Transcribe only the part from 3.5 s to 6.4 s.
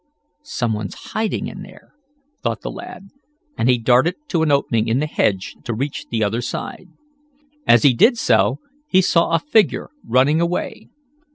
and he darted to an opening in the hedge to reach the